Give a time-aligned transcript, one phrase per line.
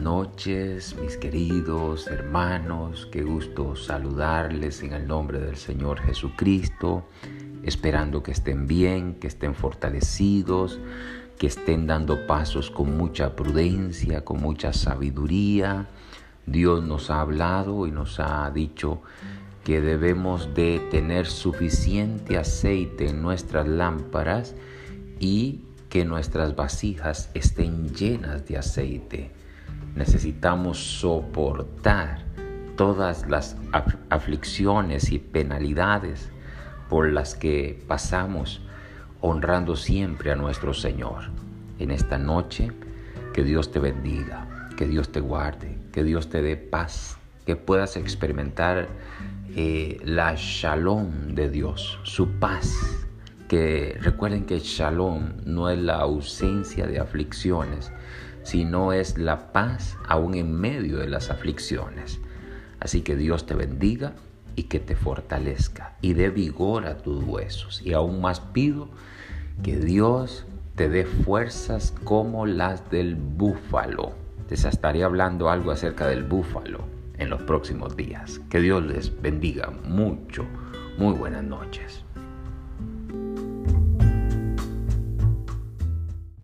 [0.00, 3.08] noches, mis queridos hermanos.
[3.10, 7.04] Qué gusto saludarles en el nombre del Señor Jesucristo,
[7.64, 10.78] esperando que estén bien, que estén fortalecidos,
[11.36, 15.88] que estén dando pasos con mucha prudencia, con mucha sabiduría.
[16.46, 19.02] Dios nos ha hablado y nos ha dicho
[19.64, 24.54] que debemos de tener suficiente aceite en nuestras lámparas
[25.18, 29.30] y que nuestras vasijas estén llenas de aceite
[29.94, 32.24] necesitamos soportar
[32.76, 33.56] todas las
[34.10, 36.30] aflicciones y penalidades
[36.88, 38.62] por las que pasamos
[39.20, 41.24] honrando siempre a nuestro Señor.
[41.78, 42.70] En esta noche,
[43.32, 47.96] que Dios te bendiga, que Dios te guarde, que Dios te dé paz, que puedas
[47.96, 48.88] experimentar
[49.56, 53.07] eh, la shalom de Dios, su paz.
[53.48, 57.90] Que recuerden que shalom no es la ausencia de aflicciones,
[58.42, 62.20] sino es la paz aún en medio de las aflicciones.
[62.80, 64.12] Así que Dios te bendiga
[64.54, 67.82] y que te fortalezca y dé vigor a tus huesos.
[67.84, 68.88] Y aún más pido
[69.62, 74.12] que Dios te dé fuerzas como las del búfalo.
[74.46, 76.80] Te estaré hablando algo acerca del búfalo
[77.18, 78.40] en los próximos días.
[78.48, 80.44] Que Dios les bendiga mucho.
[80.96, 82.04] Muy buenas noches.